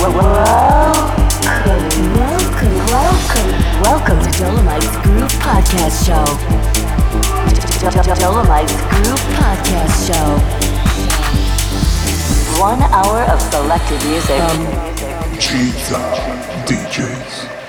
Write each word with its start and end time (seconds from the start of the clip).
Welcome, 0.00 0.24
welcome, 2.88 3.50
welcome 3.82 4.18
to 4.22 4.30
Dolomites 4.38 4.96
Groove 5.02 5.30
Podcast 5.44 6.06
Show. 6.06 6.24
Dolomites 8.14 8.72
Podcast 9.36 10.06
Show. 10.06 10.28
One 12.62 12.80
hour 12.80 13.24
of 13.30 13.42
selected 13.42 14.02
music. 14.08 14.40
Um, 14.40 14.66
gizA 15.36 16.00
DJs. 16.64 17.59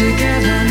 together. 0.00 0.69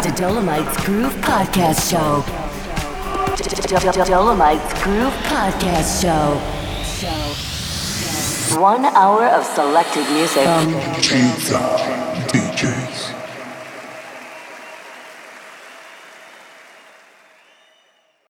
Welcome 0.00 0.16
to 0.16 0.22
Dolomites 0.22 0.76
Groove 0.86 1.12
Podcast 1.16 1.90
Show. 1.90 2.24
Dolomites 4.06 4.82
Groove 4.82 5.12
Podcast 5.24 6.00
Show. 6.00 6.40
One 8.58 8.86
hour 8.86 9.26
of 9.26 9.44
selected 9.44 10.10
music. 10.10 10.44
From 10.44 11.99